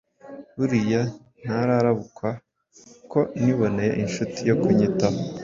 Buriya 0.57 1.01
ntararabukwa 1.43 2.29
ko 3.11 3.19
niboneye 3.43 3.93
inshuti 4.03 4.39
yo 4.49 4.55
kunyitaho! 4.61 5.19